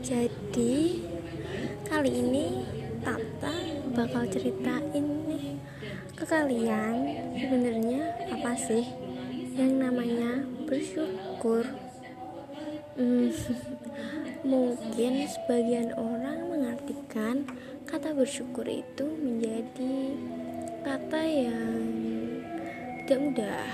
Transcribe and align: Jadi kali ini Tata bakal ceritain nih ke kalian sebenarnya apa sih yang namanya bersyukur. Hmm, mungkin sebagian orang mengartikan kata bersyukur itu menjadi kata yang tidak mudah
Jadi 0.00 1.04
kali 1.84 2.08
ini 2.08 2.46
Tata 3.00 3.52
bakal 3.96 4.28
ceritain 4.28 5.04
nih 5.28 5.56
ke 6.16 6.24
kalian 6.24 6.96
sebenarnya 7.36 8.28
apa 8.28 8.52
sih 8.56 8.84
yang 9.56 9.80
namanya 9.80 10.44
bersyukur. 10.68 11.64
Hmm, 12.96 13.32
mungkin 14.52 15.28
sebagian 15.28 15.96
orang 15.96 16.48
mengartikan 16.48 17.44
kata 17.88 18.16
bersyukur 18.16 18.68
itu 18.68 19.04
menjadi 19.04 20.16
kata 20.84 21.22
yang 21.24 21.76
tidak 23.04 23.20
mudah 23.20 23.68